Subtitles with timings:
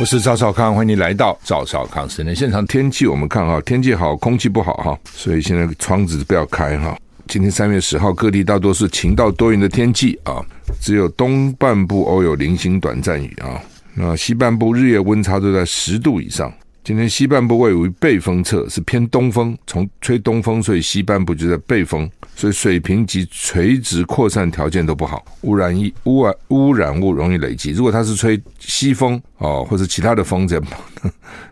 [0.00, 2.64] 我是赵少康，欢迎你来到赵少康室内现场。
[2.68, 6.96] 天气我们看哈，天气好，空气不好哈，所以现在窗子不要开哈。
[7.26, 10.40] 今天三月十号，各地大多是晴到多云的天气啊，
[10.80, 13.60] 只有东半部偶有零星短暂雨啊。
[13.92, 16.52] 那西半部日夜温差都在十度以上。
[16.88, 27.72] 今天西半部位于背风侧，是偏东风，从吹东风，所以西半部就在背风，所以水平及垂直扩散条件都不好，污染一污染污染物容易累积。
[27.72, 30.64] 如果它是吹西风哦，或者其他的风这样，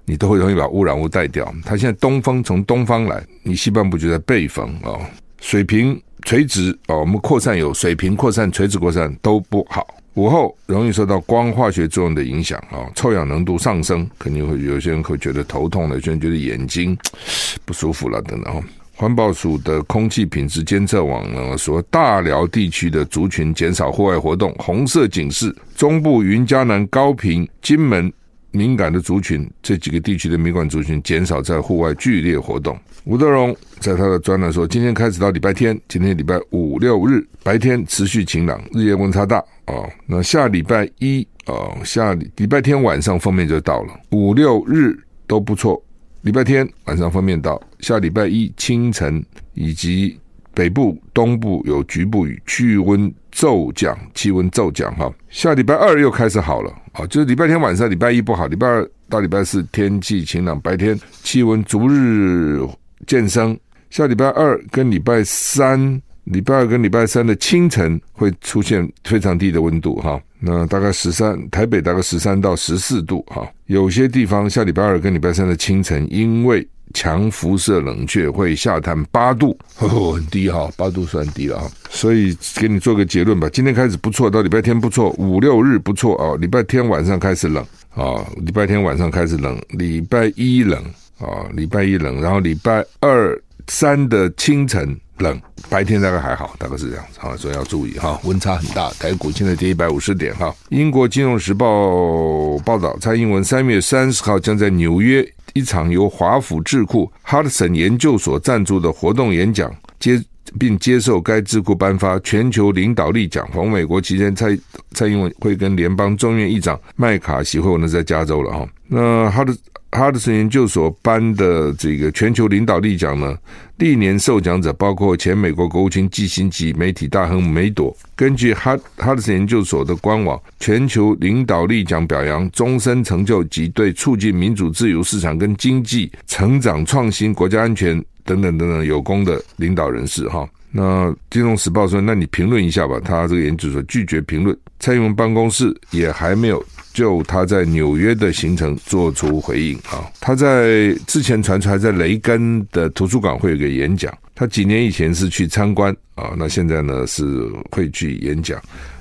[0.07, 1.55] 你都会容易把污染物带掉。
[1.67, 4.99] 它现在东风从东方来，你西半部就在背风哦，
[5.43, 9.87] 水平垂直哦，我们扩散有水平扩散、垂直扩散都不好。
[10.17, 16.97] 午后容易受到光化学作用的影响啊，臭氧浓度上升，肯定会有些人会觉得头痛了，有些人觉得眼睛
[17.67, 18.63] 不舒服了等等。
[18.95, 28.11] 环保署的空气品质监测网呢说，大寮地区的族群减少户外活动，红色警示；中部云嘉南高屏金门。
[28.53, 32.75] 敏感的族群，这几个地区的敏感族群减少在户外剧烈活动。
[33.05, 39.89] 吴德荣在他的专栏说，今天开始到礼拜天，今天礼拜五六日白天持续晴朗，日夜温差大哦。
[40.07, 45.83] 那下礼拜一哦，下礼拜天晚上封面就到了，五六日都不错。
[46.23, 50.19] 礼拜天晚上封面到，下礼拜一清晨以及。
[50.57, 55.13] 北部、东部有局部雨，气温骤降，气温骤降哈。
[55.29, 62.59] 下礼拜二又开始好了啊，就是礼拜天晚上，礼拜一不好，礼拜二到礼拜四天气晴朗，白天气温逐日
[63.07, 63.55] 渐升。
[63.91, 73.49] 下礼拜二跟礼拜三，礼拜二跟礼拜三的清晨会出现非常低的温度哈，那大概十三，台北大概十三到十四度哈。
[73.67, 81.71] 有些地方下礼拜二跟礼拜三的清晨，因为强辐射冷却会下探八度，哦，很低哈，八度算低了哈。
[81.91, 86.37] 所以给你做个结论吧，今天开始不错，到礼拜天不错，五六日不错啊。
[86.41, 87.65] 礼拜天晚上开始冷
[87.95, 90.83] 啊，礼拜天晚上开始冷，礼拜一冷
[91.19, 98.91] 啊，礼拜一冷，然后礼拜二三的清晨冷，白天大概还好，大概是这样子哈，所以要注意哈，温差很大。
[98.99, 100.55] 台股现在跌一百五十点哈。
[100.69, 105.27] 英国金融时报报道，蔡英文三月三十号将在纽约。
[105.55, 110.23] 一场由华府智库哈德森研究所赞助的活动演讲，接
[110.59, 113.49] 并接受该智库颁发全球领导力奖。
[113.55, 114.57] 访美国期间，蔡
[114.93, 118.69] 蔡英文会跟联邦众院议长麦卡锡会，那是在加州了哈。
[118.87, 119.57] 那哈德。
[119.97, 123.35] 哈德森研究所颁的这个全球领导力奖呢，
[123.79, 127.97] 历年受奖者包括前美国国务卿基辛及媒体大亨梅朵。
[128.15, 140.29] 根据哈哈德森研究所的官网，全球领导力奖表扬终身成就及对促进民主、自由市场跟经济成长、创新、国家安全等等等等有功的领导人士。
[140.29, 143.01] 哈，那金融时报说，那你评论一下吧。
[143.03, 146.63] 他这个研究所拒绝评论，蔡英文办公室也还没有。
[146.97, 158.59] 就他在纽约的行程做出回应啊，他在之前传出来在雷根的图书馆会有个演讲，他几年以前是去参观啊，那现在呢是会去演讲，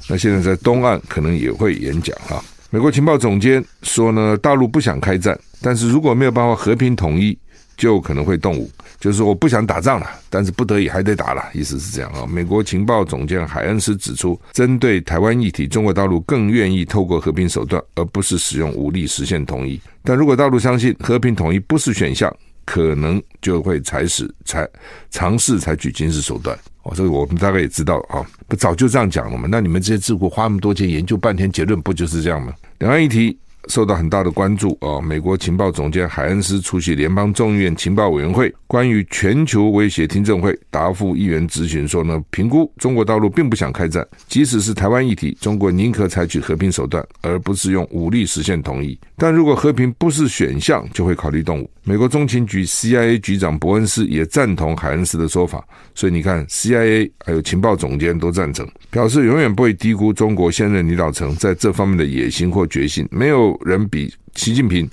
[0.10, 2.44] 那现在在东岸可能也会演讲哈。
[2.70, 7.38] 美国情报总监说呢，大陆不想开战，但是如果没有办法和平统一，
[7.78, 8.70] 就可能会动武。
[9.06, 12.26] 就是我不想打仗了，但是不得已还得打了，意思是这样啊。
[12.26, 19.80] 美国情报总监海恩斯指出，针对台湾议题，中国大陆更愿意透过和平手段，而不是使用武力实现统一。
[20.04, 22.36] 但如果大陆相信和平统一不是选项，
[22.66, 24.68] 可能就会采取采
[25.12, 26.58] 尝试采取军事手段。
[26.82, 29.48] 哦，这个我们大概也知道啊，不早就这样讲了嘛？
[29.52, 32.52] 那你们这些智库花那么多钱研究半天，结论不就是这样吗？
[32.80, 33.38] 两岸议题。
[33.70, 35.02] 受到很大的关注啊！
[35.02, 48.98] 美国情报总监海恩斯出席联邦众议院情报委员会关于全球威胁听证会，答复议员质询说呢，评估中国大陆并不想开战，即使是台湾议题，中国宁可采取和平手段，而不是用武力实现统一。
[49.18, 51.70] 但如果和平不是选项，就会考虑动武。
[51.84, 55.64] 美国中情局 CIA 局长伯恩斯也赞同海恩斯的说法，
[55.94, 63.55] 所以你看，CIA 还有情报总监都赞成，表示永远不会低估中国现任领导层在这方面的野心或决心，没有。
[63.64, 64.90] 人比习近平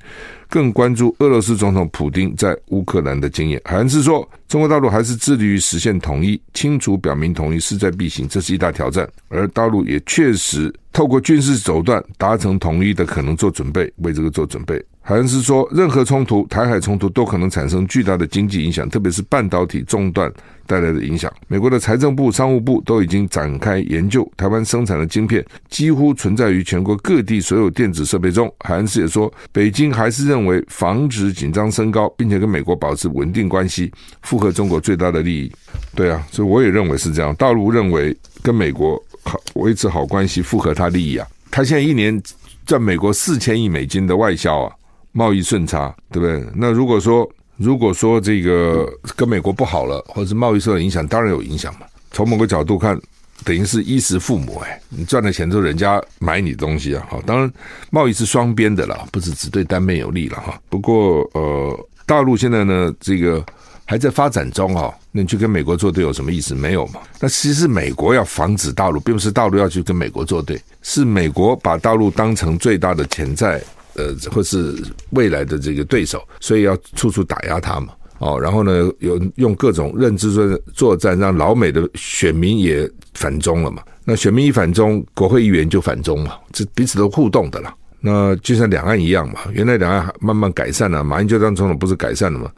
[0.49, 3.61] 更关注俄罗斯总统普京在乌克兰的经验。
[3.65, 9.09] 好像是说，中国大陆还是致力于实现统一，清楚表明统一势在必行，这是一大挑战。
[9.29, 14.85] 而大陆也确实透过军事手段达成统一的可能做准备，为这个做准备。
[15.05, 20.33] 海恩斯说，任何冲突，台海冲突都可能产生巨大的经济影响，特别是半导体中断
[20.65, 21.31] 带来的影响。
[21.49, 28.49] 美国的财政部、商务部都已经展开研究，台湾生产的晶片几乎存在于全国各地所有电子设备中。
[28.61, 33.91] 海恩斯也说，北京还是认为防止紧张升高，并且跟美国保持稳定关系，
[34.23, 35.51] 符合中国最大的利益。
[35.97, 37.35] 对啊，所以我也认为是这样。
[37.35, 41.27] 大陆认为跟美国好维持好关系，符合他利益啊。
[41.51, 42.23] 他现在一年
[42.65, 44.73] 赚美国四千亿美金的外销啊。
[45.13, 46.45] 贸易顺差，对不对？
[46.55, 47.29] 那如果说
[47.59, 51.87] 如果说这个跟美国不好了，或者是贸易受到影响，当然有影响嘛。
[52.11, 52.99] 从某个角度看，
[53.45, 57.07] 等于是衣食父母哎，你赚了钱之后，人家买你的东西啊。
[57.09, 57.53] 好，当然
[57.91, 60.61] 贸易是双边的了，不是只对单边有利了哈。
[60.69, 63.45] 不过呃，大陆现在呢，这个
[63.85, 66.55] 还在发展中哈，那你去跟美国作对有什么意思？
[66.55, 67.01] 没有嘛。
[67.21, 73.63] 那其实美国要防止大陆，并不是大陆要去跟美国作对，是美国把大陆当成最大的潜在。
[73.95, 74.75] 呃，或是
[75.11, 83.83] 未来的这个对手，所以要处处打压他嘛，哦，然后呢，有用各种认知作作战，让老美的选民也反中了嘛。
[84.05, 87.75] 那选民一反中，国会议员就反中嘛，这彼此都互动的啦。
[88.01, 92.51] 那就像两岸一样嘛，原来两岸慢慢改善了，马英九当总统不是改善了吗？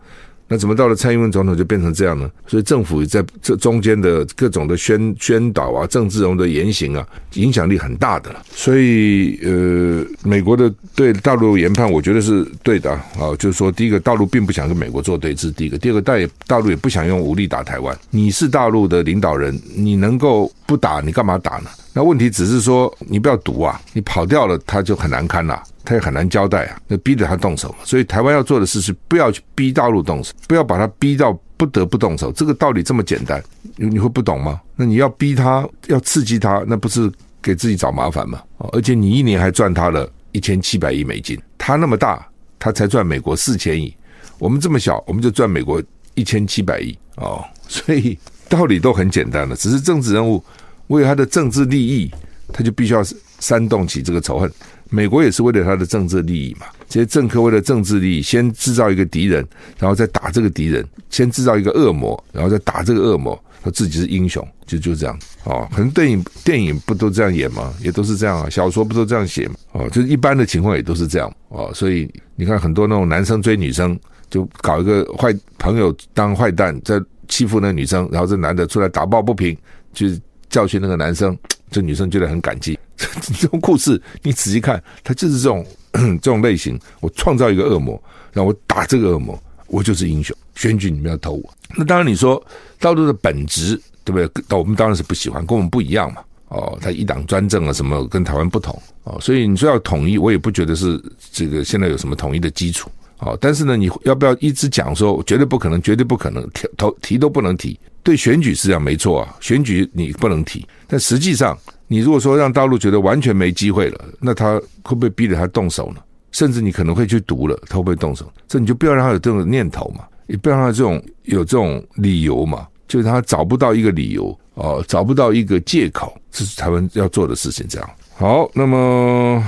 [0.54, 2.30] 那怎么到了蔡英文总统就变成这样呢？
[2.46, 8.30] 所以政府在这中间的各种的宣宣导啊、政治人物的言行啊，影响力很大的。
[8.54, 13.34] 所以呃，美国的对大陆研判，我觉得是对的啊。
[13.36, 17.98] 就是说，第一个，大陆并不想跟美国作对，这是第一个；第二个，大也大陆也不想用武力打台湾。
[18.10, 21.70] 你是大陆的领导人，你能够不打，你干嘛打呢？
[21.96, 25.62] 那问题只是说，你不要赌啊，你跑掉了，他就很难堪了。
[25.84, 27.76] 他也很难交代啊，那逼着他动手嘛。
[27.84, 32.32] 所以台湾要做的事是不要去逼大陆动手，不要把他逼到不得不动手。
[32.32, 33.42] 这个道理这么简单，
[33.76, 34.60] 你你会不懂吗？
[34.76, 38.42] 那你要逼他，要刺激他，那不是给自己找麻烦吗？
[38.72, 42.26] 而且你一年还赚他了一千七百亿美金，他那么大，
[42.58, 43.94] 他才赚美国四千亿，
[44.38, 45.80] 我们这么小，我们就赚美国
[46.14, 47.44] 一千七百亿哦。
[47.68, 48.18] 所以
[48.48, 50.42] 道理都很简单的，只是政治人物
[50.88, 52.10] 为他的政治利益，
[52.52, 53.02] 他就必须要
[53.38, 54.50] 煽动起这个仇恨。
[54.90, 59.44] 美国也是为了他的政治利益嘛，这些政客为了政治利益，先制造一个敌人，
[59.78, 65.66] 然后再打这个敌人；先制造一个恶魔，然后再打这个恶魔，他自己是英雄，就就这样哦。
[65.72, 67.74] 可能电影电影不都这样演吗？
[67.82, 68.48] 也都是这样啊。
[68.48, 69.54] 小说不都这样写吗？
[69.72, 71.72] 哦，就是一般的情况也都是这样哦。
[71.74, 73.98] 所以你看，很多那种男生追女生，
[74.30, 79.56] 就搞一个坏朋友当坏蛋，在欺负那女生，然后这男的出来打抱不平，
[79.92, 80.06] 就
[80.54, 81.36] 教训那个男生。
[81.70, 85.66] 这女生觉得很感激， 这种故事你仔细看，它就是这种
[86.22, 86.78] 这种类型。
[87.00, 88.00] 我创造一个恶魔，
[88.32, 89.36] 让我打这个恶魔，
[89.66, 90.36] 我就是英雄。
[90.54, 92.40] 选举你们要投我，那当然你说
[92.78, 94.56] 大陆的本质对不对？
[94.56, 96.22] 我们当然是不喜欢，跟我们不一样嘛。
[96.48, 101.02] 哦，他一党专政啊，什么跟台湾不同哦，所以你说要统一，我也不觉得是
[101.32, 102.88] 这个现在有什么统一的基础。
[103.18, 107.78] 哦，但是呢，你要不要一直讲说绝对不可能，绝对不可能，提头提都不能提？
[108.02, 111.56] 对选举是这样没错啊，选举你不能提，但实际上，
[111.88, 116.00] 你如果说让大陆觉得完全没机会了，那他会不会逼着他动手呢？
[116.32, 118.30] 甚至你可能会去读了，他会不会动手？
[118.46, 127.64] 这你就不要让他有这种念头嘛，也不要让他这种有这种理由嘛，就是他找不到一个理由哦，找不到一个借口，这是台湾要做的事情。
[127.68, 129.42] 这样好，那么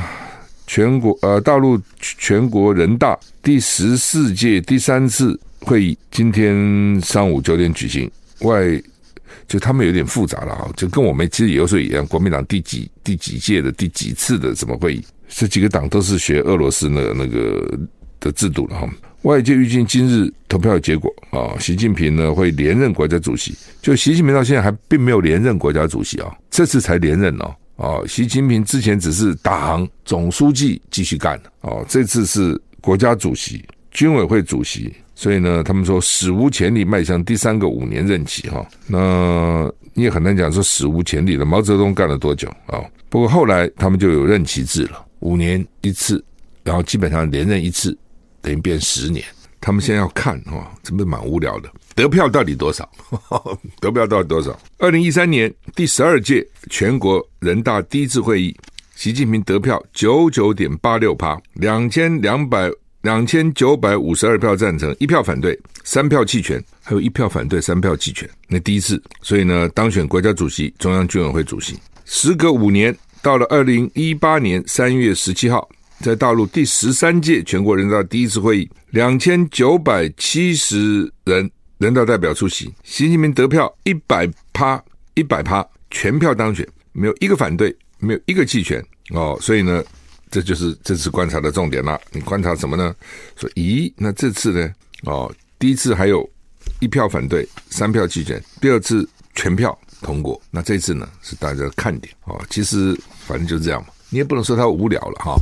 [0.67, 8.11] 全国呃，大陆全国人大第十四届第三次会议今天上午九点举行。
[8.41, 8.83] 外，
[9.49, 17.79] 就他们有点复杂了啊，就跟我们其实有时候一样，国民党第几第几届的第几次的什么会议，这几个党都是学俄罗斯那个那个
[18.21, 18.89] 的制度了哈。
[19.23, 23.55] 外界预计今日投票结果啊，习近平呢会连任国家主席。
[23.81, 27.55] 就习近平到现在还并没有连任国家主席啊，这次才连任哦。
[27.77, 34.93] 啊，习近平之前只是党总书记继续干哦，这次是国家主席、军委会主席。
[35.15, 41.45] 所以呢，他们说史无前例迈向第三个五年任期哈，那你也很难讲说史无前例了。
[41.47, 42.85] 毛泽东干了多久啊？
[43.09, 46.23] 不过后来他们就有任期制了，五年一次，
[46.63, 47.97] 然后基本上连任一次，
[48.43, 49.25] 等于变十年。
[49.61, 51.71] 他们现在要看哈，这不是蛮无聊的？
[51.95, 52.89] 得票到底多少？
[53.81, 54.59] 得票到底多少？
[54.79, 58.57] 二零一三年第十二届全国人大第一次会议，
[58.95, 62.71] 习近平得票九九点八六趴，两千两百。
[63.03, 68.29] 两千九百五十二票赞成，一票反对，三票弃权，还有一票反对，三票弃权。
[68.49, 71.79] 那第一次，所以呢，当选国家主席、中央军委会主席。
[72.05, 75.69] 时隔五年，到了二零一八年三月十七号，
[76.01, 84.83] 在大陆第十三届全国人大第一次会议，两千九百七十人人大代表出席，习近平得票一百趴，
[85.15, 89.83] 一百趴全票当选，没有一个反对，没有一个弃权哦，所以呢，
[90.31, 92.01] 这就是这次观察的重点了。
[92.13, 92.95] 你观察什么呢？
[93.37, 94.73] 说，咦，那这次呢？
[95.05, 96.29] 哦，第一次还有
[96.81, 102.41] 一票反对，三票弃权，第二次全票通过，那这次呢是大家的看点哦。
[102.51, 105.37] 其实反正就是这样嘛，你也不能说他无聊了哈。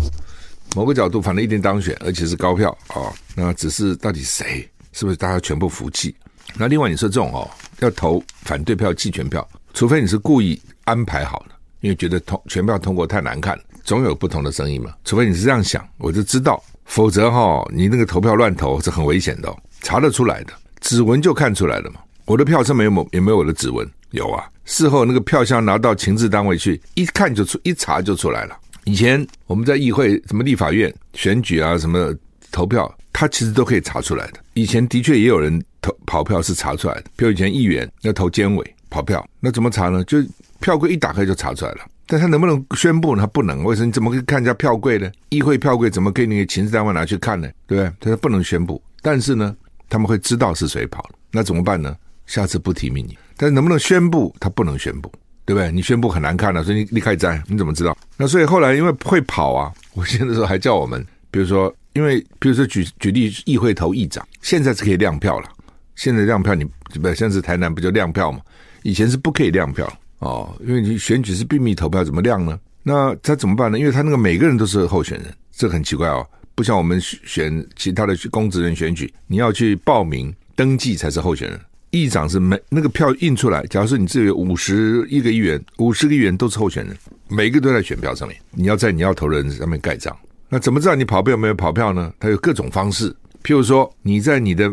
[0.75, 3.12] 某个角度，反正一定当选，而且是高票、哦。
[3.35, 6.14] 那只是到底谁是不是大家全部服气？
[6.57, 14.93] 那另外你说这种哦，要投反对票、弃权票，除非你是故意安排好的，因为觉得通全票通过太难看，总有不同的声音嘛。
[15.04, 22.00] 除非你是这样想，我就知道，否则哈、哦，你那个投票乱投是很危险的、哦，查得出来的，指纹就看出来了嘛。
[22.25, 23.88] 我的票上面有某也，没有我的指纹？
[24.11, 24.49] 有啊。
[24.64, 28.57] 事后那个票箱拿到情治单位去一看就出，一查就出来了。
[28.85, 32.14] 以前我们在议会、什么立法院选举啊、什么
[32.50, 34.35] 投票，他其实都可以查出来的。
[34.55, 40.05] 以前的确也有人投跑票是查出来的，比如以前议员要投监委跑票，那怎么查呢？
[40.05, 40.19] 就
[40.61, 41.79] 票柜一打开就查出来了。
[42.07, 43.23] 但他能不能宣布呢？
[43.23, 43.64] 他不能。
[43.64, 43.87] 为什么？
[43.87, 45.11] 你怎么可以看人家票柜呢？
[45.31, 47.49] 议会票柜怎么给那个情治单位拿去看呢？
[47.67, 47.93] 对不对？
[47.99, 48.81] 他说不能宣布。
[49.00, 49.57] 但是呢，
[49.88, 51.11] 他们会知道是谁跑了。
[51.31, 51.97] 那怎么办呢？
[52.26, 53.17] 下次不提名你。
[53.37, 54.35] 但是能不能宣布？
[54.38, 55.11] 他不能宣布。
[55.45, 55.71] 对不对？
[55.71, 57.97] 你宣布很难看了，所以你离开战，你怎么知道？
[58.17, 65.49] 那所以后来因为会跑啊， 我现在的时候还叫我们，比如说，因为比如说举举例，议会投议长，现在是可以亮票了。
[65.97, 68.41] 现在亮票你不，现在是台南不就亮票嘛？
[68.83, 72.59] 以前是不可以亮票哦，因为你选举是秘密投票，怎么亮呢？
[72.83, 73.79] 那他怎么办呢？
[73.79, 81.61] 因为他那个每个人都是候选人，这很奇怪哦，不像我们选其他的公职人选举，你要去报名登记才是候选人。
[81.95, 86.97] 议长是每那个票印出来，假如说你这里有五十一个议员，五十个议员都是候选人，
[87.29, 90.15] 每个都在选票上面，你要在你要投的人上面盖章。
[90.49, 92.13] 那怎么知道你跑票没有跑票呢？
[92.19, 93.11] 它有各种方式，
[93.45, 94.73] 譬如说你在你的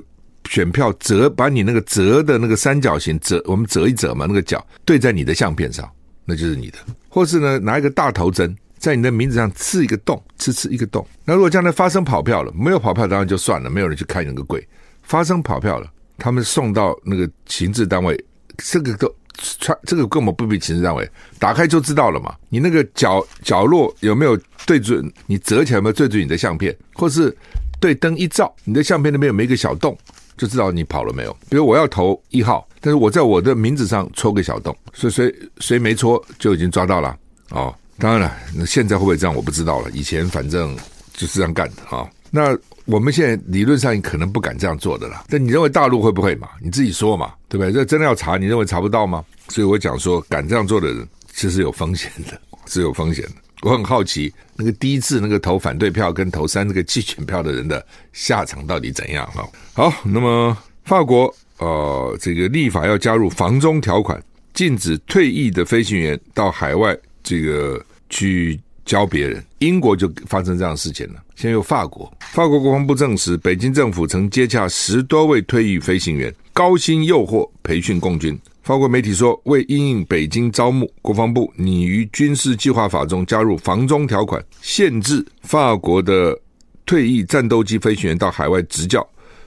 [0.50, 5.88] 选票折，把你那个折的那个三角形折，我们折一折嘛，那个角对在你的相片上，
[6.26, 6.78] 那就是你的。
[7.08, 11.06] 或是呢，拿一个大头针在你的名字上刺一个洞，刺刺一个洞。
[11.24, 14.68] 那如果将来发生跑票了，没有跑票当然就算了，没有人去开那个柜。
[15.04, 15.92] 发生跑票了。
[16.22, 18.16] 他们送到那个情治单位，
[18.60, 19.12] 这个都
[19.60, 21.10] 穿这个根本不必情治单位
[21.40, 22.36] 打开就知道了嘛。
[22.48, 25.12] 你那个角角落有没有对准？
[25.26, 26.76] 你折起来有没有对准你的相片？
[26.94, 27.36] 或是
[27.80, 29.98] 对灯一照，你的相片那边有没有一个小洞，
[30.38, 31.36] 就知道你跑了没有。
[31.50, 37.18] 比如我要投一号，但是我在我的名字上戳个小洞，所以谁谁没戳就已经抓到了
[37.50, 37.74] 哦。
[37.98, 39.90] 当然了，那现在会不会这样我不知道了。
[39.92, 40.78] 以前反正
[41.14, 42.10] 就是这样干的啊、哦。
[42.32, 42.58] 那。
[42.86, 46.50] 我们现在理论上可能不敢这样做的啦，但你认为大陆会不会嘛？
[46.60, 47.72] 你自己说嘛，对不对？
[47.72, 49.24] 这真的要查，你认为查不到吗？
[49.50, 53.32] 所以我讲说，敢这样做的人其实有风险的， 是有风险的。
[53.62, 59.26] 我很好奇，那个第一次那个投反对票跟投三这个弃权票的人的下场到底怎样？
[59.32, 64.22] 哈，好，那么法国呃，这个立法要加入防中条款，
[64.56, 68.60] 禁止退役的飞行员到海外这个去。
[68.84, 71.24] 教别人，英国就发生这样的事情了。
[71.42, 78.40] 现在有法国，法国国防部证实，北京政府曾接洽十多位退役飞行员，高薪诱惑培训共军。
[78.62, 86.40] 法国媒体说，为因应北京招募，国防部拟于军事计划法中加入防中条款，限制法国的
[86.86, 89.04] 退役战斗机飞行员到海外执教，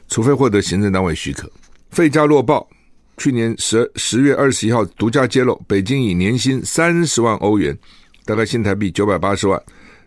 [0.08, 1.46] 除非获得行政单位许可。
[1.90, 2.68] 《费加洛报》
[3.22, 7.78] 去年十十月二十一号独家揭露，北京以年薪三十万欧元。
[8.26, 9.62] 大概新台币九百八十万，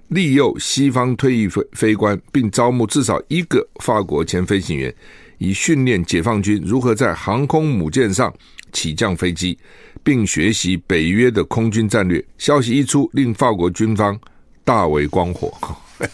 [0.09, 4.93] 利诱西方退役飞飞官，并招募至少一个法国前飞行员，
[5.37, 8.33] 以训练解放军如何在航空母舰上
[8.71, 9.57] 起降飞机，
[10.03, 12.23] 并学习北约的空军战略。
[12.37, 14.17] 消息一出，令法国军方
[14.63, 15.53] 大为光火。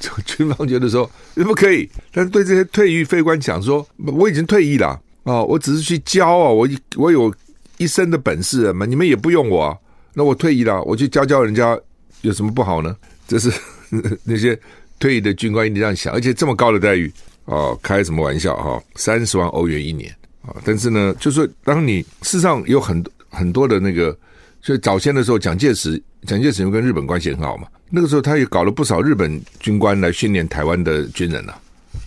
[0.00, 1.88] 这军方觉得说不可以？
[2.12, 7.32] 但是对这些退役飞官讲说，我已经退役了啊，我只是去教啊，我我有
[7.76, 9.78] 一身的本事嘛，你们也不用我。
[10.14, 11.78] 那我退役了，我去教教人家
[12.22, 12.96] 有什么不好呢？
[13.28, 13.52] 这是
[14.24, 14.58] 那些
[14.98, 17.12] 退役的军官一定这样想，而且这么高的待遇
[17.44, 18.82] 哦，开什么玩笑哈？
[18.96, 20.54] 三十万欧元一年啊！
[20.64, 24.16] 但是呢，就是说当你事实上有很多很多的那个，
[24.60, 31.54] 所以早先的时候，蒋介石蒋介石又跟日本关系很好嘛，那个时候他也搞了不少日本军官来训练台湾的军人呐、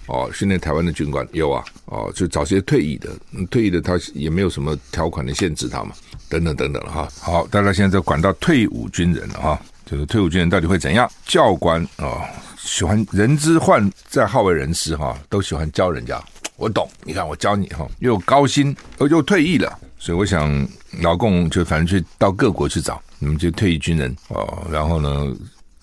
[0.08, 3.10] 哦，训练台湾的军官有啊，哦，就找些退役的，
[3.50, 5.92] 退役的他也没有什么条款的限制他嘛，
[6.30, 7.10] 等等等等了哈。
[7.20, 11.10] 好，大家现在管到退伍军人了哈，就是退伍军人到底会怎样？
[11.26, 12.22] 教官啊、哦，
[12.58, 16.22] 喜欢人之患在好为人师哈，都喜欢教人家。
[16.58, 20.68] 我懂，你看我教你哈，又高薪，又又退役了，所以我想
[21.02, 25.36] 老共就反正去到各国去找你们这退役军人哦，然后呢，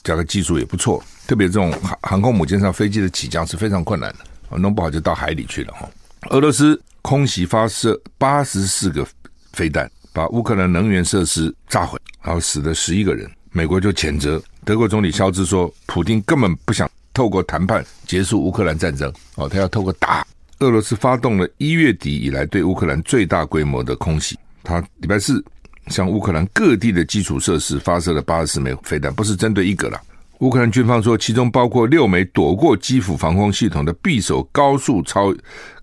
[0.02, 1.02] 加个技术也不错。
[1.26, 5.88] 特别这种航航空母舰上飞机的起降是非常困难的，弄不好就到海里去了哈。
[6.30, 9.06] 俄罗斯空袭发射八十四个
[9.52, 13.30] 飞弹，把乌克兰能源设施炸毁，然后死了十一个人。
[13.52, 20.26] 美国就谴责，德国总理肖兹说，普京根本不想透过谈判结束乌克兰战争，哦，他要透过打。
[20.60, 25.44] 俄罗斯发动了一月底以来对乌克兰最大规模的空袭，他礼拜四
[25.88, 30.00] 向乌克兰各地的基础设施发射了八十四枚飞弹，不是针对一个了。
[30.38, 35.34] 乌克兰军方说，其中包括六枚躲过基辅防空系统的匕首高速超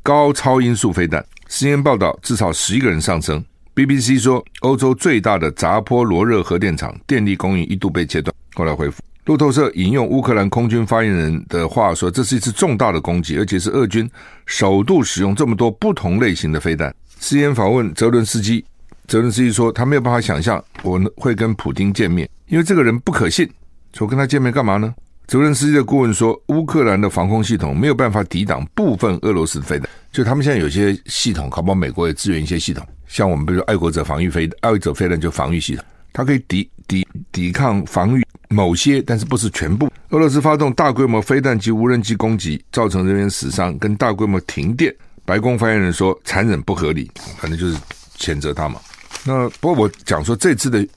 [0.02, 1.24] 高超音速飞弹。
[1.50, 3.44] CNN 报道，至少十一个人丧生。
[3.80, 9.02] BBC 说，欧洲最大的扎波罗热核电厂电力供应一度被切断，后来恢复。
[9.24, 14.10] 路透社引用乌克兰空军发言人的话说：“这是一次重大的攻击，而且是俄军
[14.46, 18.66] 首度使用这么多不同类型的飞弹。” CNN 访问泽伦斯基，
[19.08, 23.50] 泽伦斯基说：“他没有办法想象我会跟普京见面，因为这个人不可信。
[23.94, 24.94] 说跟他见面干嘛呢？”
[25.26, 39.92] 泽伦斯基的顾问说：“乌克兰的防空系统没有办法抵挡部分俄罗斯飞弹，就他们现在有些系统，搞不好美国也支援一些系统。”像我们比如说爱国者防御飞爱国者飞弹就防御系统，它可以抵抵抵抗防御某些，但是不是全部。
[40.10, 44.96] 俄罗斯发动大规模飞弹及无人机攻击，造成人员死伤跟大规模停电。
[45.26, 47.78] 白宫发言人说残忍不合理，反正就是
[48.18, 48.80] 谴责他嘛。
[49.26, 50.88] 那不过我讲说这次的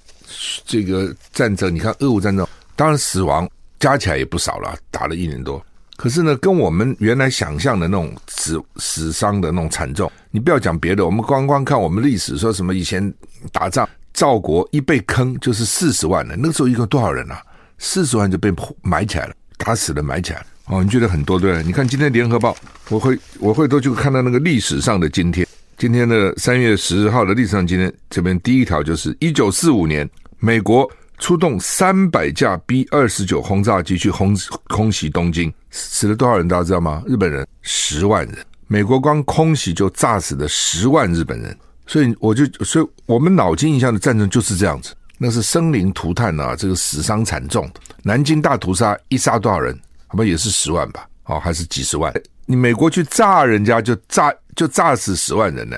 [0.64, 5.62] 这个战争，你看俄乌战争，当然死亡加起来也不少了，打了一年多。
[5.96, 13.12] 可是呢，跟我们原来想象的那种死死伤的那种惨重，你不要讲别的，我们光光看我们历史，说什么以前
[13.52, 17.40] 打仗，赵国一被坑就是四十万人，那个时候一共多少人啊？
[17.78, 20.46] 四十万就被埋起来了，打死了埋起来了。
[20.66, 21.64] 哦，你觉得很多对不对？
[21.64, 22.52] 你看今天《联合报》，
[22.88, 25.46] 我会我会都去看到那个历史上的今天，
[25.76, 30.08] 今天的三月十号的历史上今天，这边第一条就是一九四五年，
[30.38, 30.90] 美国。
[31.22, 34.36] 出动三百架 B 二十九轰炸机去轰
[34.66, 36.48] 空袭东京，死了多少人？
[36.48, 37.00] 大家知道吗？
[37.06, 41.56] 日本人十万人，美国光空袭就炸死了十万日本人。
[41.86, 47.70] 所以我就，所以我们脑筋印象的战争就是这样子，那是生灵涂炭啊，这个死伤惨重。
[48.02, 49.78] 南京大屠杀一杀多少人？
[50.08, 51.06] 好吧，也是十万吧？
[51.26, 52.12] 哦，还是几十万？
[52.46, 55.76] 你美国去炸人家就炸就炸死十万人呢？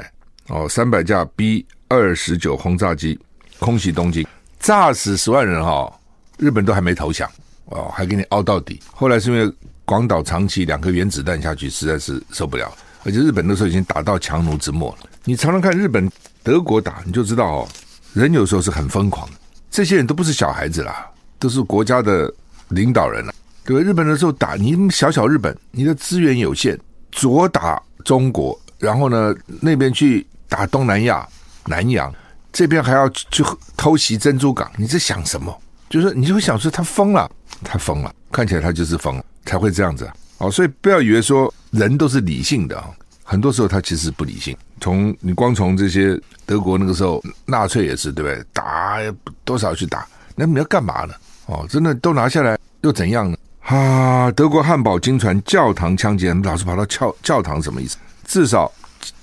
[0.49, 3.19] 哦，三百架 B 二十九轰炸机
[3.59, 4.27] 空袭东京。
[4.65, 5.93] 炸死十万人哈，
[6.39, 7.31] 日本都还没投降
[7.67, 8.81] 哦，还给你凹到底。
[8.91, 12.73] 后来是因为广岛长崎两颗原子弹下去，实在是受不了，
[13.05, 15.11] 而且日本那时候已经打到强弩之末了。
[15.25, 16.11] 你常常看日本、
[16.43, 17.69] 德国打，你就知道哦，
[18.15, 19.29] 人有时候是很疯狂。
[19.71, 22.33] 这些人都不是小孩子啦，都是国家的
[22.69, 23.35] 领导人了，
[23.67, 23.83] 对吧？
[23.83, 26.81] 日本的时候打你小小日本，你的资源有限，
[27.13, 31.29] 左打中国，然后呢那边去打东南亚、
[31.67, 32.11] 南洋。
[32.55, 33.45] 这边还要去
[33.77, 35.53] 偷袭珍珠港，你在想什么？
[35.91, 37.29] 就是你就会想说他疯了，
[37.65, 40.49] 他疯了，看起来他就是疯了，才会这样子啊！
[40.49, 42.89] 所以不要以为说人都是理性的啊，
[43.25, 44.57] 很多时候他其实不理性。
[44.81, 48.45] 从你光从这些德国那个时候纳粹也是对不对？
[48.53, 48.99] 打
[49.45, 50.07] 多少去打？
[50.37, 51.15] 那你要干嘛呢？
[51.47, 53.37] 哦，真的都拿下来又怎样呢？
[53.63, 57.97] 啊，德国汉堡惊传教堂枪击案，老是跑到教教堂什么意思？
[58.25, 58.71] 至少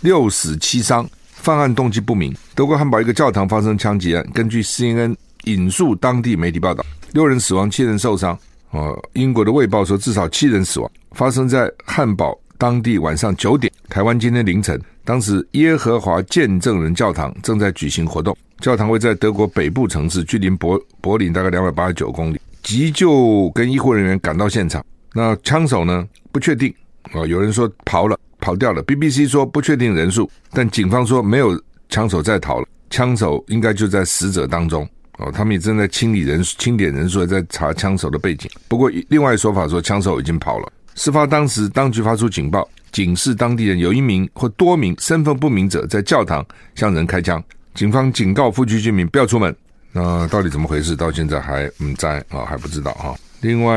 [0.01, 1.09] 六死七伤。
[1.41, 2.33] 犯案动机不明。
[2.53, 8.37] 德国汉堡一个教堂发生枪击案，根据 CNN 引述当地媒体报道，六人死亡，七人受伤。
[8.69, 14.79] 哦，英国的卫报说至少七人死亡，发生在汉堡当地晚上九点，台湾今天凌晨。
[15.03, 22.39] 当时耶和华见证人教堂正在举行活动，教堂位在德国北部城市，距离柏柏林大概两百八十九公里。
[22.61, 26.07] 急救跟医护人员赶到现场，那枪手呢？
[26.31, 26.73] 不确定。
[27.13, 28.17] 哦，有人说跑了。
[28.43, 28.83] 跑掉了。
[28.85, 34.81] BBC 说不确定人数，但警方说没有枪手在逃了，枪手应该就在死者当中。
[35.19, 38.49] 哦，他们也正在清理人、清点人数，在查枪手的背景。
[38.67, 40.67] 不过，另外说法说枪手已经跑了。
[40.95, 46.43] 事发当时，当局发出警报，警示当地人有一名或多名身份不明者在教堂
[46.73, 47.43] 向人开枪。
[47.75, 49.55] 警方警告附近居民不要出门。
[49.91, 50.95] 那到底怎么回事？
[50.95, 53.15] 到现在还嗯在啊，还不知道哈。
[53.41, 53.75] 另外，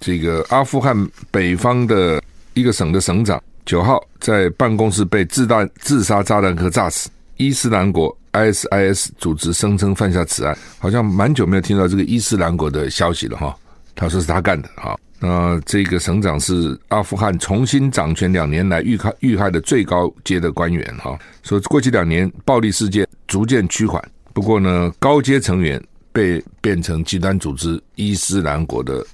[0.00, 0.94] 这个阿富汗
[1.30, 3.42] 北方的一个省的省长。
[3.64, 7.08] 九号在办公室被自弹自杀炸弹客炸死。
[7.36, 13.56] 伊斯兰国 ISIS 组织声称犯下此案，好像蛮久没有听到这个伊斯兰国的消息了哈。
[13.94, 14.98] 他说是他干的哈。
[15.18, 21.18] 那这个省长是阿富汗重新掌权两年来遇害遇害的最高阶的官员哈。
[21.42, 24.02] 说过去两年暴力事件逐渐趋缓，
[24.34, 29.04] 不过呢，高阶成员被变成极端组织伊斯兰国的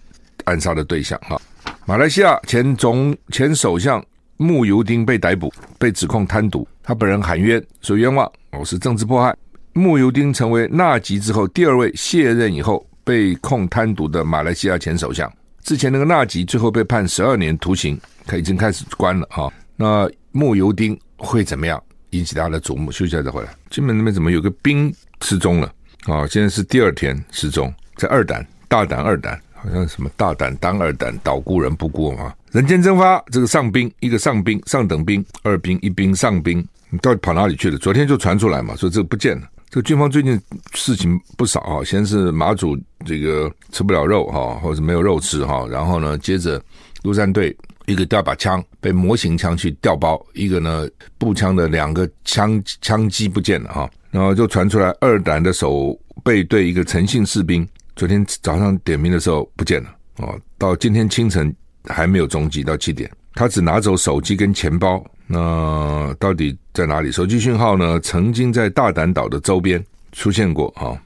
[0.44, 1.40] 暗杀的对象哈。
[1.84, 4.04] 马来西亚前总前首相。
[4.38, 6.62] 慕尤丁被逮捕，被指控贪渎。
[6.82, 9.34] 他本人喊冤，说冤枉，我是政治迫害。
[9.72, 15.32] 慕尤丁成为纳吉之后第二位卸任以后被控贪渎的马来西亚前首相。
[15.62, 19.50] 之前那个纳吉最后被判十二年徒刑，他已经开始关了哈。
[19.74, 21.82] 那慕尤丁会怎么样？
[22.10, 22.92] 引起大家的瞩目。
[22.92, 23.48] 休息一下再回来。
[23.70, 25.72] 金门那边怎么有个兵失踪了？
[26.04, 32.32] 啊，现在是第二天失踪，在二胆大胆二胆，好像什么大胆当二胆，岛孤人不孤嘛。
[32.52, 37.78] 人间蒸发，这个上兵一个上兵上等兵二兵一兵上兵，你到底跑哪里去了？
[37.78, 39.48] 昨天就传出来嘛，说这个不见了。
[39.68, 40.40] 这个军方最近
[40.74, 46.62] 事情不少啊，先是马祖这个吃不了肉哈，或者没有肉吃哈，然后呢，接着
[47.02, 47.54] 陆战队
[47.86, 65.04] 一个掉把枪被模型枪去调包，一个呢步枪的两个枪枪机不见了哈，然后就传出来二胆的守备队一个陈姓士兵昨天早上点名的时候不见了哦，到今天清晨还没有踪迹，到七点他只拿走手机跟钱包。
[65.26, 67.10] 那到底在哪里？
[67.10, 67.98] 手机讯号呢？
[68.00, 70.96] 曾经在大胆岛的周边出现过哈。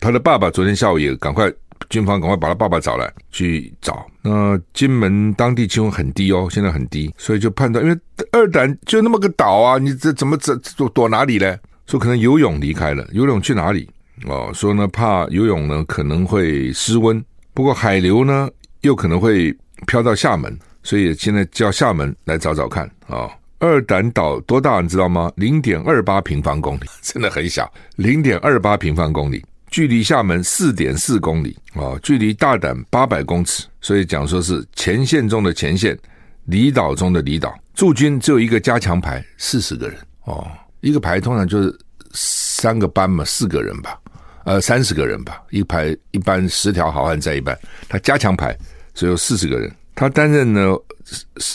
[0.00, 1.50] 他的爸爸昨天下午也赶快，
[1.88, 4.04] 军方赶快把他爸爸找来去找。
[4.22, 7.96] 那金门当地气温很低哦，现在很低，所以就判断，因为
[8.32, 11.56] 二胆就那么个岛啊，你这怎么这躲躲哪里呢？
[11.90, 13.90] 说可能游泳离开了，游泳去哪里？
[14.26, 17.20] 哦，说呢怕游泳呢可能会失温，
[17.52, 18.48] 不过海流呢
[18.82, 19.52] 又可能会
[19.88, 23.26] 飘到厦门，所以现在叫厦门来找找看啊。
[23.26, 25.30] 哦二胆岛多大，你知道吗？
[25.36, 27.70] 零点二八平方公里， 真的很小。
[27.96, 33.66] 零点二八平方公里，距离厦门四点四公里啊，距离大胆八百公尺。
[33.82, 35.98] 所以讲说是前线中的前线，
[36.46, 37.54] 离岛中的离岛。
[37.74, 40.46] 驻军只有一个加强排，四十个人哦。
[40.80, 41.78] 一个排通常就是
[42.12, 43.98] 三个班嘛，四个人吧，
[44.44, 45.42] 呃，三十个人吧。
[45.50, 48.56] 一排一般十条好汉在一班，他加强排
[48.94, 49.70] 只有四十个人。
[49.94, 50.74] 他担任呢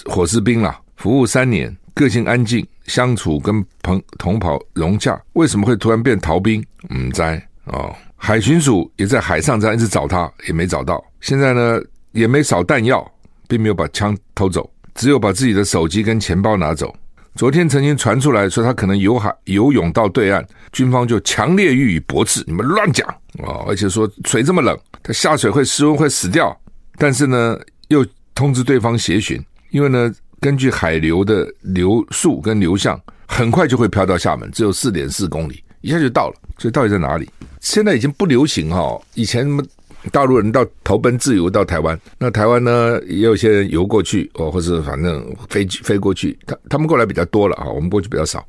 [0.06, 1.76] 伙食兵啦，服务三年。
[1.96, 6.62] 个性安静，相处跟朋同袍融洽，为什么会突然变逃兵？
[6.90, 11.02] 嗯，在哦，海巡署也在海上这样一直找他，也没找到。
[11.22, 11.80] 现在呢，
[12.12, 13.10] 也没少弹药，
[13.48, 16.94] 并没有把枪偷走，只有把自己的手机跟钱包拿走。
[17.36, 23.65] 昨天曾经传出来说他可能游海游泳到对岸，军方就强烈予以驳斥，你们乱讲啊、哦！
[23.67, 26.58] 而且说水这么冷，他下水会失温会死掉。
[26.98, 30.13] 但是呢，又通知对方协寻，因为呢。
[30.41, 36.36] 根据海流的流速跟流向，很快就会飘到厦门，只有四点四公里，一下就到了。
[36.60, 37.28] 所以到底在哪里？
[37.62, 39.02] 现在已经不流行哈。
[39.15, 39.63] 以前什么
[40.12, 48.46] 大陆人到投奔自由到台湾，那台湾呢也有些人游过去哦，或者反正飞飞过去，他他们过来比较多了啊，我们过去比较少。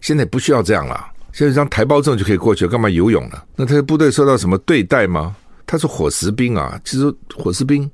[0.00, 3.42] 现在不需要这样了，现在一张台胞证就可以过去，干嘛游泳呢？
[3.56, 5.36] 那他的部队受到什么对待吗？
[5.66, 7.90] 他是伙食兵啊，其实伙食兵。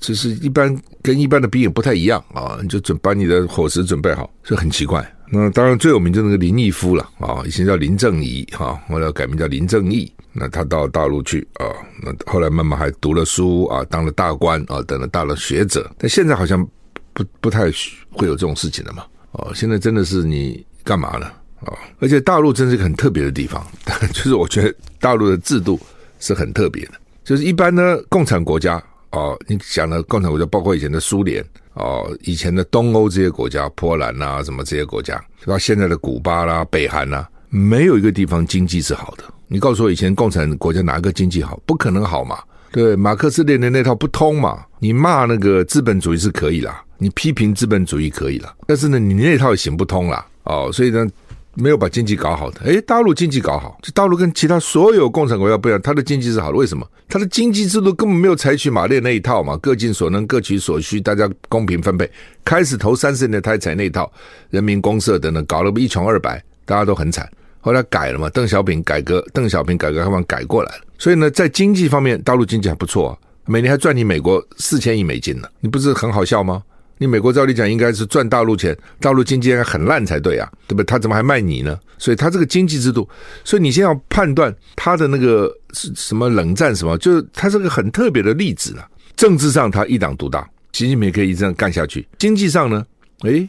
[0.00, 5.00] 其实一般跟一般的兵也不太一样啊，你就准把你的伙食准备好，这很奇怪。
[5.30, 10.12] 那当然最有名就是那个林毅夫了啊，以前叫林正仪哈，后来改名叫林正义。
[10.32, 11.66] 那他到大陆去啊，
[12.02, 15.90] 那后来慢慢还读了书啊，当了大官啊，等了大了学者。
[15.98, 16.66] 但现在好像
[17.12, 17.70] 不不太
[18.10, 19.04] 会有这种事情了嘛。
[19.32, 21.26] 哦，现在真的是你干嘛呢？
[21.60, 23.66] 啊，而且大陆真是一个很特别的地方，
[24.12, 25.78] 就是我觉得大陆的制度
[26.18, 26.92] 是很特别的，
[27.24, 28.82] 就是一般呢共产国家。
[29.10, 39.24] 哦，你讲的共产国家包括以前的苏联哦，以前的东欧这些国家，波兰呐、什么这些国家，到现在的古巴啦、北韩呐，没有一个地方经济是好的。
[39.52, 41.60] 你告诉我，以前共产国家哪个经济好？
[41.66, 42.38] 不可能好嘛？
[42.70, 44.64] 对，马克思列宁那套不通嘛？
[44.78, 50.24] 你骂那个资本主义是可以啦，你批评资本主义可以啦，但是呢，你那套也行不通啦。
[50.44, 51.06] 哦，所以呢。
[51.54, 56.86] 没有把经济搞好的，诶，大陆经济搞好，这大陆跟其他所有共产国家不一样，它的经济是好的，为什么？
[57.08, 62.08] 它的经济制度根本没有采取马列那一套嘛，各尽所能，各取所需，大家公平分配。
[62.44, 64.10] 开始头三十年他采那一套，
[64.50, 67.28] 人民公社等等，搞了一穷二白，大家都很惨。
[67.60, 76.62] 后来改了嘛，邓小平改革，邓小平改革开放改过来了，所以呢，在经济方面，大陆经济还不错啊，每年还赚你美国四千亿美金呢，你不是很好笑吗？
[76.98, 80.84] 你美国照理讲应该是赚大陆钱，大陆经济应该很烂才对啊，对不对？
[80.84, 81.78] 他怎么还卖你呢？
[81.96, 83.08] 所以他这个经济制度，
[83.42, 88.86] 所以你先要判断他的那个是什么冷战什么，就是他是个很特别的例子了。
[89.16, 92.06] 政治上他一党独大，习近平可以一直这样干下去。
[92.18, 92.86] 经济上呢，
[93.22, 93.48] 诶，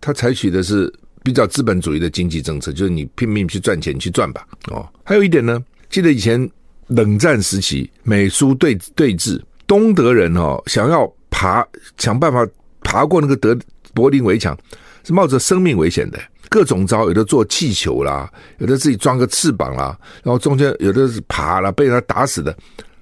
[0.00, 0.92] 他采取的是
[1.24, 4.46] 比较资本主义的经济政策，就是你拼命去赚钱去赚吧。
[4.70, 5.60] 哦，还有一点呢，
[5.90, 6.48] 记得以前
[6.86, 11.66] 冷战时期美苏对对峙，东德人哦想要爬
[11.98, 12.46] 想办法。
[12.86, 13.58] 爬过那个德
[13.94, 14.56] 柏林围墙
[15.04, 22.54] 是冒着生命危险的，各种招，有的坐气球啦，有的自己装个翅膀啦，然后中间有的是爬了，被人家打死的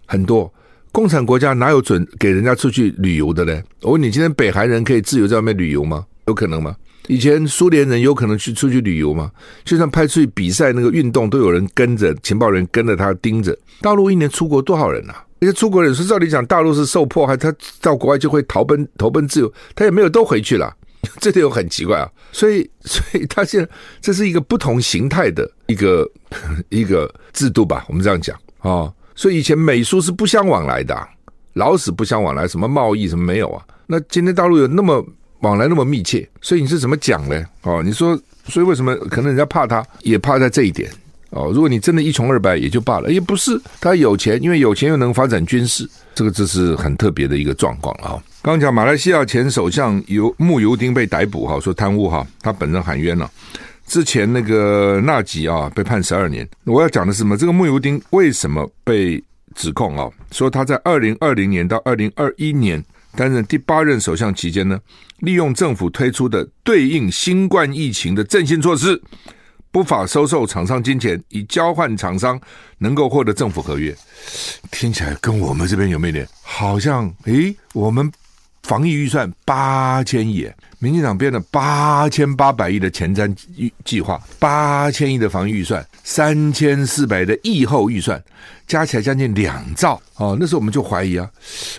[0.06, 0.50] 很多。
[0.92, 3.60] 共产国家哪有准给人家出去旅游的呢？
[3.80, 6.06] 我问你，今天北韩人可以自由在外面旅游吗？
[6.28, 6.76] 有可能吗？
[7.08, 9.30] 以前苏联人有可能去出去旅游吗？
[9.64, 13.56] 就算派出去比赛那个运动，都有人跟着情报人跟着他盯着。
[13.80, 15.24] 大陆一年出国多少人啊？
[15.40, 20.72] 那些出国人说，照理讲，大陆是受迫害，他到国外就会逃奔投奔自由，他也没有都回去了，
[21.18, 22.08] 这点又很奇怪啊。
[22.30, 23.68] 所以， 所以他现在
[24.00, 26.08] 这是一个不同形态的一个
[26.70, 27.84] 一个制度吧？
[27.88, 28.94] 我们这样讲啊、哦。
[29.16, 30.96] 所以以前美苏是不相往来的，
[31.54, 33.66] 老死不相往来，什么贸易什么没有啊？
[33.88, 35.04] 那今天大陆有那么
[35.42, 37.44] 往来那么密切，所以你是怎么讲呢？
[37.62, 40.90] 哦，你说，所以为什么可能人家怕他，也怕在这一点。
[41.30, 48.22] 哦，如果你真的一穷二白也就罢了，也不是他有钱，因为有钱又能发展军事，这个这是很特别的一个状况啊。
[48.42, 53.30] 刚讲马来西亚前首相尤慕尤丁被逮捕哈，说贪污哈，他本人喊冤了。
[53.86, 57.36] 之前那个纳吉啊被判十二年，我要讲的是什么？
[57.36, 59.22] 这个慕尤丁为什么被
[59.54, 60.08] 指控啊？
[60.30, 62.82] 说他在二零二零年到二零二一年
[63.16, 64.78] 担任第八任首相期间呢，
[65.18, 69.00] 利用政府推出的对应新冠疫情的振兴措施。
[69.70, 72.38] 不法收受厂商金钱，以交换厂商
[72.76, 73.96] 能够获得政府合约，
[74.70, 77.10] 听起来跟我们这边有没有点好像？
[77.24, 78.12] 诶，我们
[78.62, 80.48] 防疫预算八千亿，
[80.78, 88.22] 民进党编了八千八百亿的前瞻预计划，八千亿的防疫预算，三千四百的疫后预算。
[88.64, 91.28] 加起来将近两兆哦，那时候我们就怀疑啊，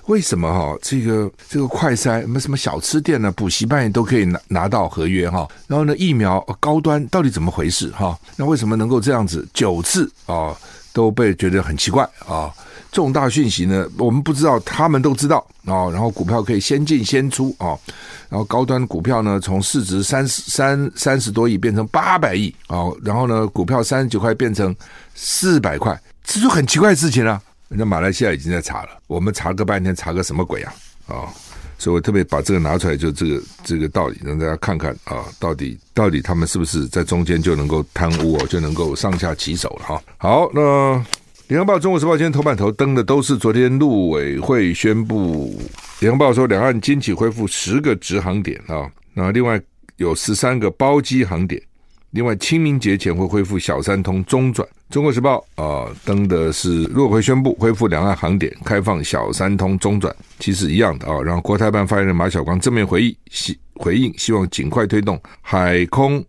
[0.05, 10.55] 为什么哈、哦、这个这个快筛什么什么小吃店呢、补习班也都可以拿拿到合约哈、然后呢疫苗高端到底怎么回事哈、那为什么能够这样子九次啊、
[10.91, 12.53] 都被觉得很奇怪啊、
[12.93, 17.75] 重大讯息呢我们不知道，他们都知道啊、然后股票可以先进先出啊、
[18.29, 24.73] 然后高端股票呢从市值三十三三十多亿变成八百亿啊、然后呢股票三十九块变成
[25.13, 25.99] 四百块。
[26.23, 27.41] 这就很奇怪的事情了、啊。
[27.67, 30.73] 人家马来西亚已经在查了，我们查个半天，查个什么鬼啊？
[31.07, 31.27] 啊、
[31.77, 40.01] 所以我特别把这个拿出来，就这个这个道理，让大家看看啊、到底到底他们是不是在中间就能够贪污哦，就能够上下其手了哈。
[40.17, 40.61] 好，那
[41.47, 45.53] 《联合报》《中国时报》今天头版头登的都是昨天陆委会宣布，
[46.01, 49.61] 《联合报》说两岸今起恢复十个直航点啊，那另外
[49.97, 51.61] 有十三个包机航点。
[52.11, 54.65] 另外，清明节前会恢复小三通中转。
[54.89, 61.19] 中国时报啊、登的是陆委会宣布恢复两岸航点，开放小三通中转，其实一样的啊。
[61.21, 66.23] 然后国台办发言人马晓光正面回应，希回应希望尽快推动海空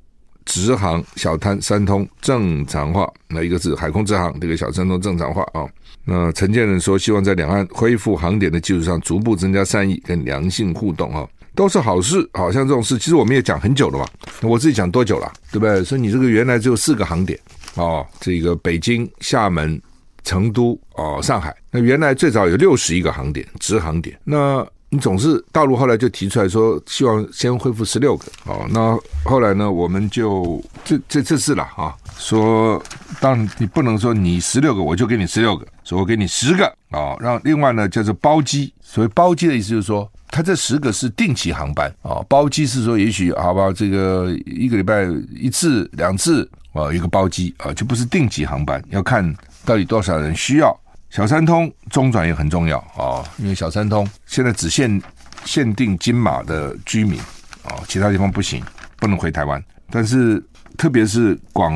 [0.44, 3.10] 直航小三三通正常化。
[3.28, 5.66] 那一个是海空直航，这个小三通正常化啊。
[6.04, 11.26] 那陈建仁说，希望在两岸恢复航点的基础上，逐步增加善意跟良性互动啊。
[11.54, 14.04] 都是好事，好像这种事，其实我们也讲很久了嘛。
[14.42, 15.84] 我自己讲多久了，对不对？
[15.84, 17.38] 所以你这个原来只有四个航点
[17.76, 19.80] 哦，这个北京、厦门、
[20.24, 21.54] 成都哦，上海。
[21.70, 24.18] 那原来最早有六十一个航点，直航点。
[24.24, 28.64] 那你总是大陆后来就提出来说，希望先恢复十六个哦。
[28.70, 32.80] 那后来呢，我们就这这这次了啊，说
[33.20, 37.16] 当然你不能说你十六个我就给你十六个，说我给你十个哦。
[37.18, 40.08] 让另外呢叫做包机，所谓包机的意思就是说。
[40.30, 49.32] 它这十个是定期航班啊，包机是说也许好吧，这个一个礼拜一次两次啊，一个包机啊，就不是定期航班，要看
[49.64, 50.76] 到底多少人需要。
[51.14, 55.00] 小三通中转也很重要啊，因为小三通现在只限
[55.44, 57.20] 限定金马的居民
[57.62, 58.60] 啊，其他地方不行，
[58.96, 59.62] 不能回台湾。
[59.88, 60.44] 但是
[60.76, 61.72] 特别是广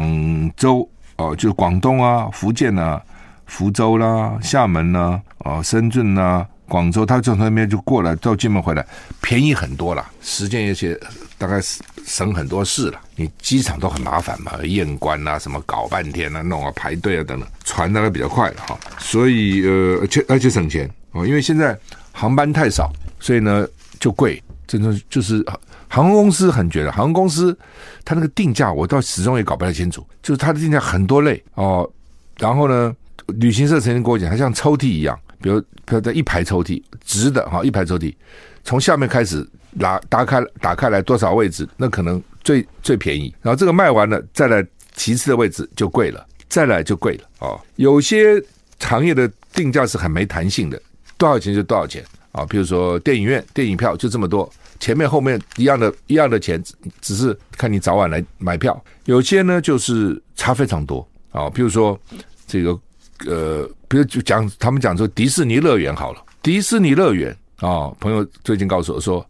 [0.56, 3.00] 州哦，就广东啊、福建啊、
[3.46, 6.46] 福州啦、厦门啦、啊、深圳呐、啊。
[6.66, 8.84] 广州，他从那边就过来到金门回来，
[9.22, 10.98] 便宜很多了，时间有些
[11.38, 11.58] 大概
[12.04, 13.00] 省很多事了。
[13.16, 18.78] 你机场都很麻烦嘛，验关啊，什么搞半天啊，弄啊排队啊等等，船大概比较快了哈。
[18.98, 21.78] 所以呃，而且而且省钱哦，因为现在
[22.12, 23.66] 航班太少，所以呢
[23.98, 24.42] 就贵。
[24.66, 25.42] 真的就是
[25.88, 27.58] 航空公司很觉得，航空公司
[28.04, 31.90] 它那个定价我倒始终也搞不太清楚，就是它的定价很多类哦。
[32.36, 32.94] 然后呢，
[33.28, 35.18] 旅行社曾经跟我讲，它像抽屉一样。
[35.40, 38.14] 比如，比如在一排抽屉，直的哈，一排抽屉，
[38.62, 43.34] 从下面开始拉打开，打开来多少位置，那可能最最便宜。
[43.42, 47.58] 然后这个卖完了，再来其次的位置就贵了，再来就贵了啊。
[47.76, 48.42] 有些
[48.80, 50.80] 行业的定价是很没弹性的，
[51.16, 52.44] 多少钱就多少钱啊。
[52.46, 54.50] 比如说电影院电影票就这么多，
[54.80, 56.62] 前面后面一样的一样的钱，
[57.00, 58.82] 只是看你早晚来买票。
[59.04, 61.98] 有些呢就是差非常多啊，比如说
[62.46, 62.78] 这个。
[63.26, 69.28] 呃，比如就讲他们讲说迪士尼乐园好了，迪士尼乐园啊，朋友最近告诉我说，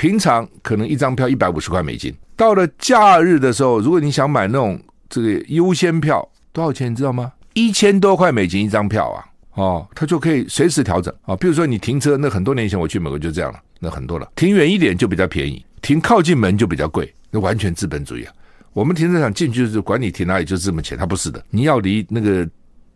[0.00, 7.30] 平常可能一张票一百五十块美金，到了假日的时候，如果你想买那种这个优先票，多少钱你知道吗？
[7.52, 9.20] 一千多块美金一张票啊，
[9.56, 11.36] 哦，它就可以随时调整啊。
[11.36, 18.32] 比如说你停车，那很多年前我去美国就这样了，那很多了，停远一点就比较便宜，停靠近门就比较贵，那完全资本主义啊。
[18.72, 22.48] 我们停车场进去就是管你停哪里就这么钱，他不是的，你要离那个。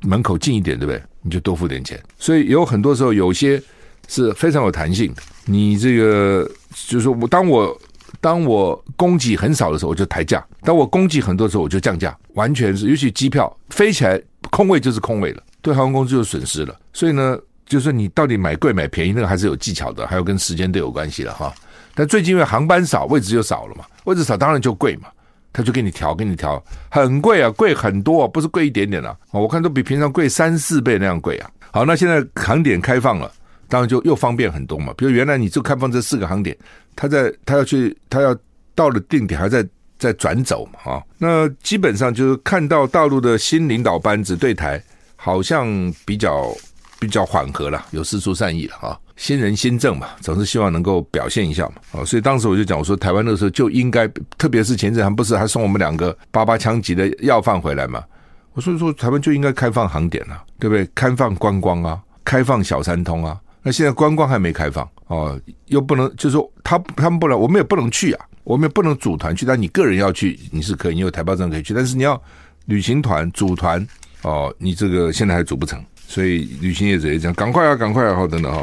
[0.06, 1.02] 门口近一点，对不对？
[1.22, 1.98] 你就多付点钱。
[2.18, 3.62] 所以有很多时候，有些
[4.06, 5.22] 是非常有弹性的。
[5.46, 6.46] 你这个
[6.88, 7.80] 就是说我当我
[8.20, 12.16] 当我供给很少的时候，我就抬价；当我供给很多的时候，我就降价。
[12.34, 16.74] 完全是，尤其机票飞起来空位就是空位了，对航空公司就损失了。
[16.92, 21.52] 所以呢，就是你到底买贵买便宜，那个还是有技巧的，还有跟时间都有关系的哈。
[21.94, 25.08] 但最近因为航班少，位置就少了嘛，位置少当然就贵嘛。
[25.56, 26.60] 他就给你调，给你调，
[26.90, 29.16] 很贵啊，贵很多，不是贵一点点啊。
[29.30, 31.50] 我看都比平常贵三四倍那样贵啊。
[31.70, 33.30] 好，那现在航点开放了，
[33.68, 34.92] 当然就又方便很多嘛。
[34.96, 36.57] 比如原来你就开放这四个航点，
[36.94, 38.37] 他在他要去，他要
[38.74, 39.66] 到了定点还在
[39.98, 41.03] 再转走嘛啊。
[41.18, 44.83] 那基本上就是看到大陆的新领导班子对台
[45.16, 45.66] 好像
[46.05, 46.55] 比较
[46.98, 48.98] 比较缓和了，有释出善意了啊。
[49.16, 58.03] 新人新政嘛，总是希望能够表现一下嘛，啊，所以当时我就讲，我说台湾那时候就应该，特别是前阵还不是还送我们两个八八枪级的要犯回来嘛，
[58.55, 60.85] 我说说台湾就应该开放航点啊，对不对？
[60.96, 72.22] 开放观光啊，开放小三通啊，那现在观光还没开放哦，又不能，就是说他他们不能，我们也不能去啊，我们也不能组团去，但你个人要去，你是可以，你有台胞证可以去，但是你要
[72.66, 73.85] 旅行团组团
[74.22, 78.62] 哦，你这个现在还组不成，所以旅行业者也讲，赶快啊，赶快啊，好等等哈。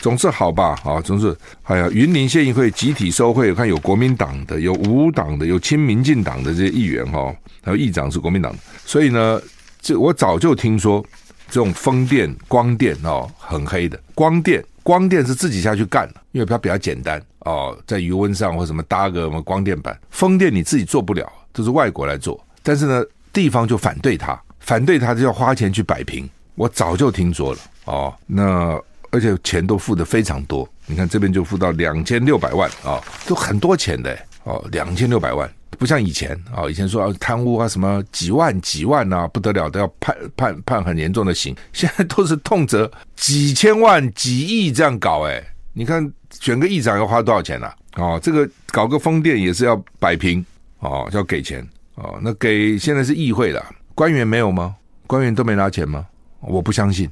[0.00, 7.34] 总是好吧，啊，总是哎呀，云林县议会集体收贿，我看有国民党的，有无党的，有亲民进党的这些议员哈，
[7.64, 9.40] 还有议长是国民党的，所以呢，
[9.80, 11.04] 这我早就听说
[11.50, 13.98] 这种风电、光电哦，很黑的。
[14.14, 19.98] 光电，光电是自己下去干的，因为它比较简单哦，在余温上或什么搭个什么光电板。
[20.10, 26.28] 风电你自己做不了，都是外国来做，但是呢，地方就反对他，反对他就要花钱去摆平。
[26.54, 28.80] 我早就听说了哦，那。
[29.10, 47.70] 而且钱都付的非常多，你看这边就付到两千六百万啊，都很多钱的哦，两千六百万，不像以前啊，以前说贪污啊什么几万几万啊，不得了都要判判判很严重的刑， 现在都是动辄几千万几亿这样搞哎，你看选个议长要花多少钱呢？
[47.96, 50.44] 哦，这个搞个风电也是要摆平
[50.80, 53.64] 哦，要给钱哦，那给现在是议会了，
[53.94, 54.76] 官员没有吗？
[55.06, 56.06] 官员都没拿钱吗？
[56.40, 57.08] 我不相信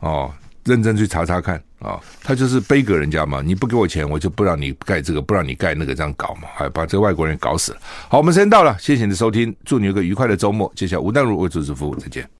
[0.00, 0.32] 哦。
[0.64, 7.78] 认真去查查看啊，他就是背给人家嘛，你不给我钱，我就不让你盖这个，不让你盖那个，这样搞嘛，还把这个外国人搞死了。
[8.08, 10.70] 好，我们时间到了，谢谢你的收听，祝你有个愉快的周末。
[10.76, 12.28] 接下来吴淡如为主持服务，再见。